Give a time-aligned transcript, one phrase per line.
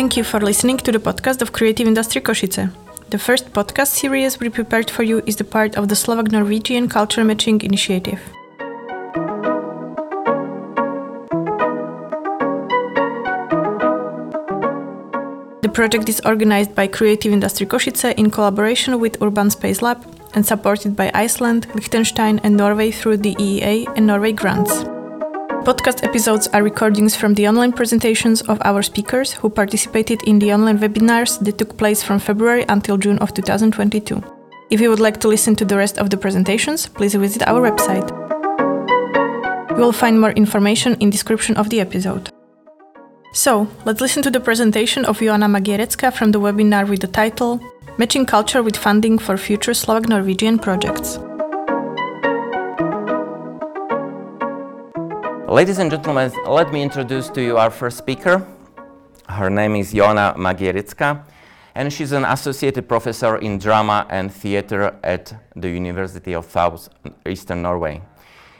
[0.00, 2.72] Thank you for listening to the podcast of Creative Industry Košice.
[3.10, 6.88] The first podcast series we prepared for you is the part of the Slovak Norwegian
[6.88, 8.18] Culture Matching Initiative.
[15.60, 20.00] The project is organized by Creative Industry Košice in collaboration with Urban Space Lab
[20.32, 24.89] and supported by Iceland, Liechtenstein, and Norway through the EEA and Norway grants.
[25.64, 30.54] Podcast episodes are recordings from the online presentations of our speakers who participated in the
[30.54, 34.22] online webinars that took place from February until June of 2022.
[34.70, 37.60] If you would like to listen to the rest of the presentations, please visit our
[37.60, 38.08] website.
[39.70, 42.30] You will find more information in description of the episode.
[43.34, 47.60] So, let's listen to the presentation of Joanna Magierecka from the webinar with the title
[47.98, 51.18] Matching Culture with Funding for Future Slovak Norwegian Projects.
[55.50, 58.46] Ladies and gentlemen, let me introduce to you our first speaker.
[59.28, 61.24] Her name is Joanna Magierecka,
[61.74, 66.88] and she's an associated professor in drama and theater at the University of South
[67.26, 68.00] Eastern Norway.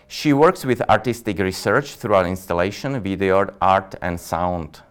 [0.09, 4.83] She works with artistic research throughout installation, video art, and sound.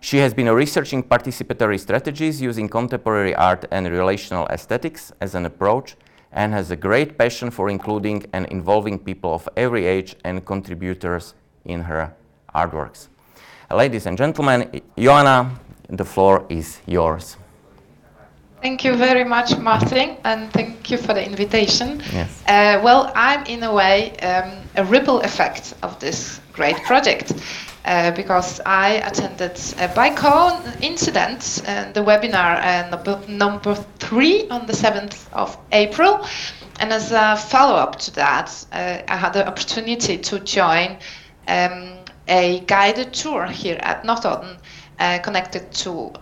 [0.00, 5.94] She has been researching participatory strategies using contemporary art and relational aesthetics as an approach
[6.34, 11.34] and has a great passion for including and involving people of every age and contributors
[11.64, 12.12] in her
[12.54, 13.08] artworks.
[13.70, 15.50] Ladies and gentlemen, Joanna,
[15.88, 17.36] the floor is yours.
[18.60, 22.00] Thank you very much, Martin, and thank you for the invitation.
[22.12, 22.42] Yes.
[22.48, 27.32] Uh, well, I'm in a way um, a ripple effect of this great project.
[27.86, 33.74] Uh, because I attended uh, by coincidence uh, the webinar uh, number, number
[34.14, 36.24] three on the 7th of April.
[36.78, 40.98] And as a follow up to that, uh, I had the opportunity to join
[41.48, 41.98] um,
[42.28, 44.58] a guided tour here at Notodden.
[45.00, 46.12] Uh, connected to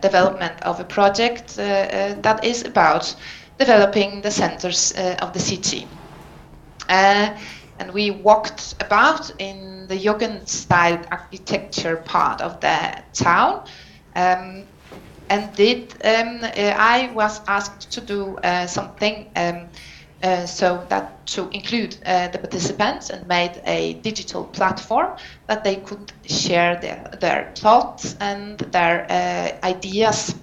[0.00, 3.16] development of a project that is about
[3.58, 5.88] developing the centers of the city
[7.82, 13.64] and we walked about in the Jugendstil architecture part of the town.
[14.14, 14.64] Um,
[15.32, 19.68] and did um, uh, I was asked to do uh, something um,
[20.22, 25.16] uh, so that to include uh, the participants and made a digital platform
[25.46, 30.34] that they could share their, their thoughts and their uh, ideas.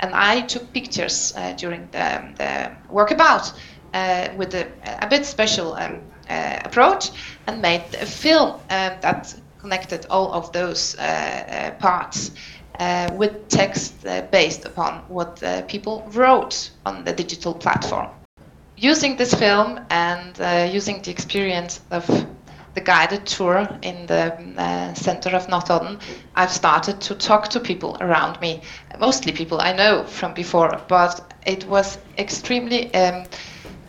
[0.00, 3.54] And I took pictures uh, during the, the walkabout
[4.36, 4.66] with a,
[5.08, 6.00] bit special um,
[6.64, 7.10] approach
[7.46, 11.74] and made a film um, that connected all of those uh,
[12.78, 13.94] uh, with text
[14.30, 18.08] based upon what people wrote on the digital platform.
[18.76, 22.06] Using this film and using the experience of
[22.74, 25.98] the guided tour in the uh, center of Notodden,
[26.34, 28.62] I've started to talk to people around me,
[28.98, 33.24] mostly people I know from before, but it was extremely um,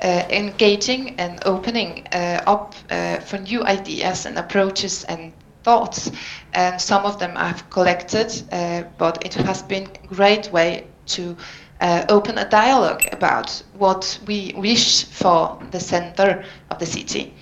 [0.01, 5.33] uh, engaging and opening uh, up uh, for new ideas and approaches and
[5.65, 6.11] thoughts.
[6.53, 11.35] And some of them I've collected, uh, but it has been a great way to
[11.81, 17.33] uh, open a dialogue about what we wish for the center of the city.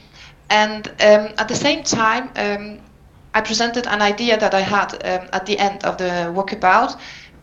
[0.49, 2.79] And um, at the same time, um,
[3.35, 6.97] I presented an idea that I had um, at the end of the walkabout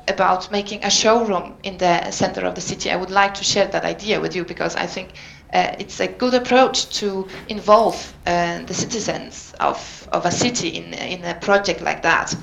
[0.08, 2.91] about making a showroom in the center of the city.
[2.91, 5.08] I would like to share that idea with you because I think
[5.52, 10.94] uh, it's a good approach to involve uh, the citizens of, of a city in,
[10.94, 12.34] in a project like that,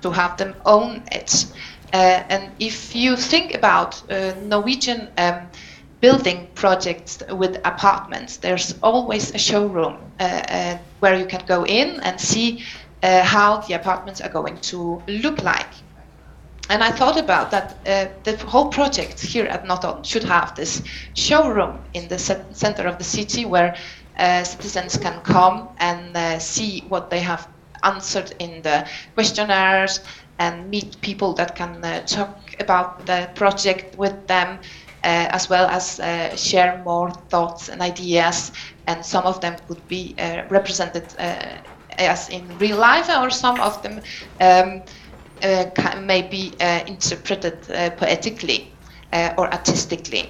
[0.00, 1.46] to have them own it.
[1.92, 5.48] Uh, and if you think about uh, Norwegian um,
[6.00, 12.00] building projects with apartments, there's always a showroom uh, uh, where you can go in
[12.00, 12.62] and see
[13.02, 15.68] how the apartments are going to look like
[16.70, 20.82] and I thought about that uh, the whole project here at Notodden should have this
[21.14, 23.76] showroom in the center of the city where
[24.18, 27.48] uh, citizens can come and uh, see what they have
[27.82, 30.00] answered in the questionnaires
[30.38, 34.58] and meet people that can uh, talk about the project with them
[35.04, 38.52] uh, as well as uh, share more thoughts and ideas.
[38.86, 40.14] And some of them could be
[40.48, 41.04] represented
[41.98, 44.00] as in real life or some of them
[44.40, 44.82] um,
[46.00, 48.70] may be uh, interpreted uh, poetically
[49.36, 50.28] or artistically.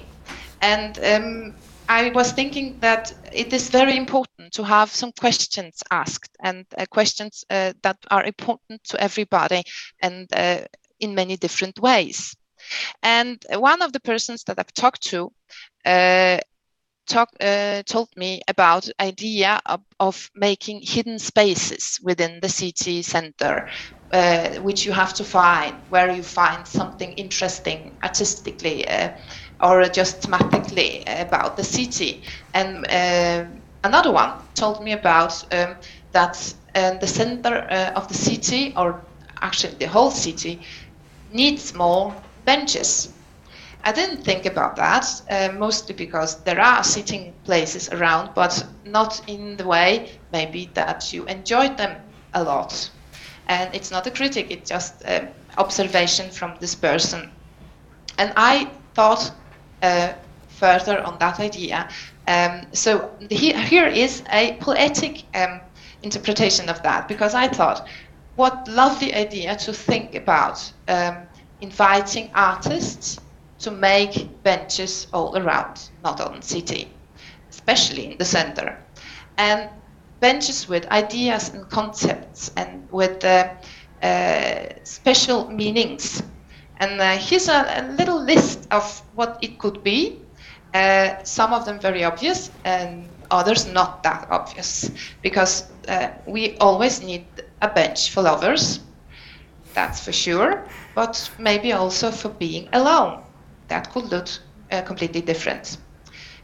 [0.61, 1.55] And um,
[1.87, 6.85] I was thinking that it is very important to have some questions asked and uh,
[6.89, 9.63] questions uh, that are important to everybody
[10.01, 10.61] and uh,
[10.99, 12.35] in many different ways.
[13.03, 15.31] And one of the persons that I've talked to
[17.07, 17.29] talk,
[17.85, 23.69] told me about idea of, of, making hidden spaces within the city center
[24.15, 29.09] uh, which you have to find, where you find something interesting artistically uh,
[29.61, 32.23] or just thematically about the city.
[32.53, 33.45] And uh,
[33.83, 35.75] another one told me about um,
[36.13, 37.55] that uh, the center
[37.95, 39.05] of the city, or
[39.41, 40.61] actually the whole city,
[41.29, 43.13] needs more benches.
[43.83, 49.21] I didn't think about that, uh, mostly because there are sitting places around, but not
[49.27, 51.97] in the way maybe that you enjoyed them
[52.33, 52.91] a lot.
[53.47, 57.31] And it's not a critic, it's just an observation from this person.
[58.17, 59.31] And I thought
[59.81, 60.13] uh,
[60.47, 61.89] further on that idea.
[62.27, 65.61] Um, so he, here is a poetic um,
[66.01, 67.87] interpretation of that, because I thought,
[68.35, 71.17] what lovely idea to think about um,
[71.61, 73.19] inviting artists
[73.59, 76.89] to make benches all around Notodden City,
[77.49, 78.77] especially in the center.
[79.37, 79.69] And
[80.25, 83.47] benches with ideas and concepts and with uh,
[84.01, 86.23] uh, special meanings.
[86.77, 90.19] And uh, here's a, a, little list of what it could be.
[91.23, 94.91] Some of them very obvious and others not that obvious
[95.21, 95.53] because
[95.87, 97.25] uh, we always need
[97.61, 98.79] a bench for lovers,
[99.75, 103.21] that's for sure, but maybe also for being alone
[103.67, 104.27] that could look
[104.71, 105.77] uh, completely different.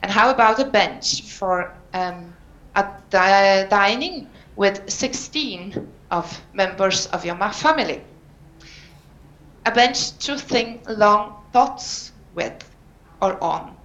[0.04, 2.33] And how about a bench for um,
[2.75, 8.03] a di dining with 16 of members of your family?
[9.65, 12.69] A bench to think long thoughts with
[13.21, 13.75] or on.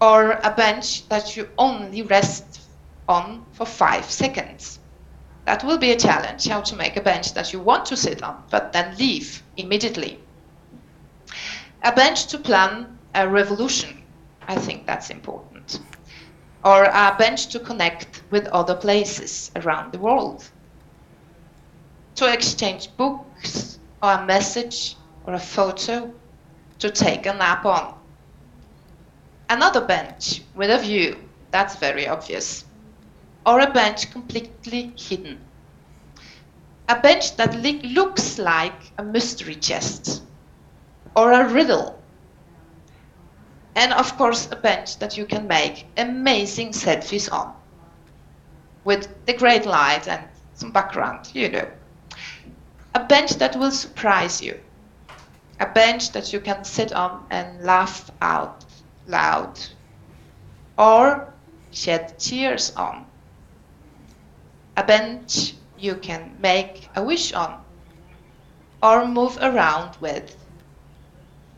[0.00, 2.62] Or a bench that you only rest
[3.08, 4.78] on for five seconds.
[5.44, 8.22] That will be a challenge, how to make a bench that you want to sit
[8.22, 10.18] on, but then leave immediately
[11.82, 14.02] a bench to plan a revolution.
[14.46, 15.49] I think that's important.
[16.64, 20.48] Or a bench to connect with other places around the world.
[22.16, 24.96] To exchange books, or a message,
[25.26, 26.12] or a photo,
[26.78, 27.94] to take a nap on.
[29.48, 31.16] Another bench with a view,
[31.50, 32.64] that's very obvious.
[33.46, 35.40] Or a bench completely hidden.
[36.88, 40.22] A bench that looks like a mystery chest
[41.16, 41.99] or a riddle.
[43.80, 47.54] And of course, a bench that you can make amazing selfies on
[48.84, 50.22] with the great light and
[50.52, 51.66] some background, you know.
[52.94, 54.60] A bench that will surprise you.
[55.60, 58.66] A bench that you can sit on and laugh out
[59.06, 59.58] loud
[60.76, 61.32] or
[61.70, 63.06] shed tears on.
[64.76, 67.64] A bench you can make a wish on
[68.82, 70.36] or move around with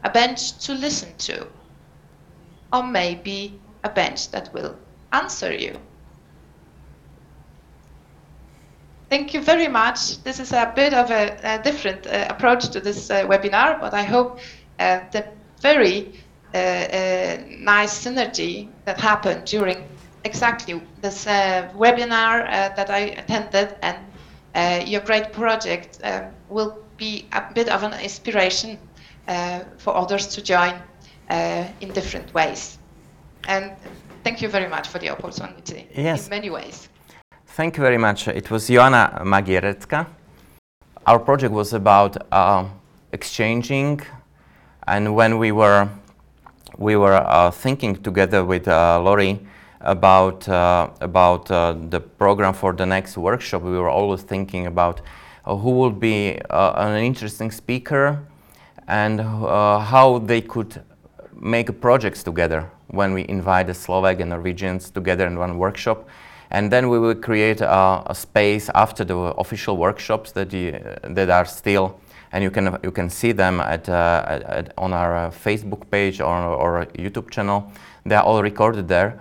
[0.04, 1.48] a bench to listen to,
[2.72, 4.76] or maybe a bench that will
[5.12, 5.76] answer you.
[9.10, 10.22] Thank you very much.
[10.24, 13.92] This is a bit of a, a different uh, approach to this uh, webinar, but
[13.92, 14.38] I hope
[14.78, 15.26] uh, the
[15.60, 16.12] very
[16.54, 19.86] uh, uh, nice synergy that happened during
[20.24, 26.00] exactly this uh, webinar that I attended and your great project
[26.48, 28.78] will be a bit of an inspiration
[29.78, 30.74] for others to join
[31.80, 32.78] in different ways.
[33.48, 33.72] And
[34.24, 36.24] thank you very much for the opportunity yes.
[36.24, 36.88] in many ways.
[37.46, 38.28] Thank you very much.
[38.28, 40.06] It was Joanna Magierecka.
[41.06, 42.64] Our project was about uh,
[43.12, 44.00] exchanging,
[44.86, 45.88] and when we were
[46.78, 49.40] we were uh, thinking together with uh, Lori
[49.80, 55.00] about uh, about the program for the next workshop, we were always thinking about
[55.44, 58.22] who would be an interesting speaker
[58.86, 60.82] and uh, how they could
[61.42, 66.08] make projects together when we invite the Slovak and Norwegians together in one workshop.
[66.50, 71.30] And then we will create a, a space after the official workshops that, you, that
[71.30, 71.98] are still,
[72.30, 76.20] and you can, you can see them at, uh, at, on our uh, Facebook page
[76.20, 77.72] or, or YouTube channel.
[78.06, 79.20] They are all recorded there.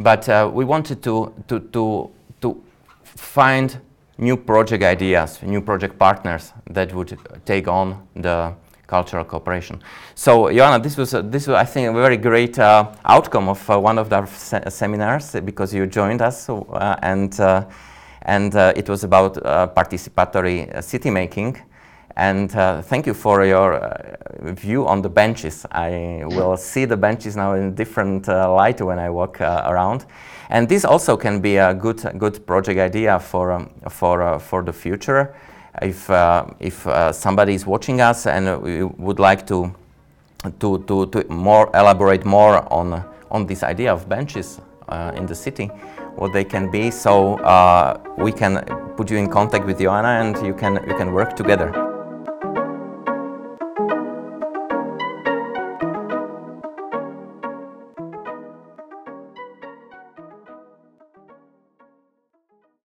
[0.00, 2.10] But uh, we wanted to, to, to,
[2.40, 2.62] to
[3.02, 3.78] find
[4.16, 8.54] new project ideas, new project partners that would take on the
[8.88, 9.80] cultural cooperation.
[10.14, 13.70] So, Joanna, this was, uh, this was, I think, a very great uh, outcome of
[13.70, 17.64] uh, one of our se seminars because you joined us, uh, and uh,
[18.22, 19.34] and uh, it was about
[19.74, 21.56] participatory city making.
[22.16, 25.64] And thank you for your view on the benches.
[25.70, 30.04] I will see the benches now in different light when I walk around.
[30.50, 34.72] And this also can be a good, good project idea for, um, for, for the
[34.72, 35.32] future
[35.82, 39.74] if, uh, if uh, somebody is watching us and we would like to,
[40.60, 45.34] to, to, to more elaborate more on, on this idea of benches uh, in the
[45.34, 45.66] city,
[46.16, 46.90] what they can be.
[46.90, 47.36] So
[48.16, 48.64] we can
[48.96, 51.87] put you in contact with Joanna and you can, you can work together.